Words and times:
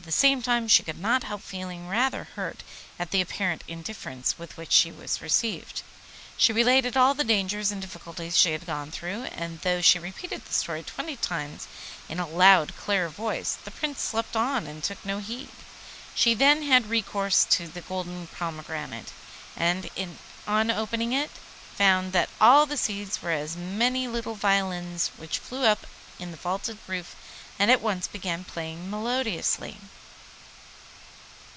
At 0.00 0.06
the 0.14 0.18
same 0.20 0.40
time 0.42 0.66
she 0.66 0.82
could 0.82 0.98
not 0.98 1.24
help 1.24 1.42
feeling 1.42 1.86
rather 1.86 2.24
hurt 2.34 2.64
at 2.98 3.10
the 3.10 3.20
apparent 3.20 3.62
indifference 3.68 4.38
with 4.38 4.56
which 4.56 4.72
she 4.72 4.90
was 4.90 5.20
received. 5.20 5.82
She 6.38 6.54
related 6.54 6.96
all 6.96 7.12
the 7.14 7.22
dangers 7.22 7.70
and 7.70 7.80
difficulties 7.82 8.36
she 8.36 8.50
had 8.52 8.66
gone 8.66 8.90
through, 8.90 9.24
and 9.24 9.60
though 9.60 9.82
she 9.82 9.98
repeated 9.98 10.44
the 10.46 10.54
story 10.54 10.82
twenty 10.82 11.16
times 11.16 11.68
in 12.08 12.18
a 12.18 12.26
loud 12.26 12.74
clear 12.76 13.08
voice, 13.10 13.58
the 13.62 13.70
Prince 13.70 14.00
slept 14.00 14.34
on 14.36 14.66
and 14.66 14.82
took 14.82 15.04
no 15.04 15.18
heed. 15.18 15.50
She 16.14 16.32
then 16.32 16.62
had 16.62 16.88
recourse 16.90 17.44
to 17.50 17.68
the 17.68 17.82
golden 17.82 18.26
pomegranate, 18.26 19.12
and 19.54 19.90
on 20.46 20.70
opening 20.70 21.12
it 21.12 21.30
found 21.76 22.12
that 22.14 22.30
all 22.40 22.64
the 22.66 22.78
seeds 22.78 23.20
were 23.22 23.32
as 23.32 23.54
many 23.54 24.08
little 24.08 24.34
violins 24.34 25.10
which 25.18 25.38
flew 25.38 25.64
up 25.66 25.86
in 26.18 26.30
the 26.30 26.36
vaulted 26.38 26.78
roof 26.88 27.14
and 27.60 27.70
at 27.70 27.80
once 27.82 28.08
began 28.08 28.42
playing 28.42 28.88
melodiously. 28.90 29.76